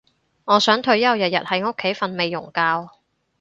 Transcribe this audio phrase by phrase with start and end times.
[0.45, 2.89] 我想退休日日喺屋企瞓美容覺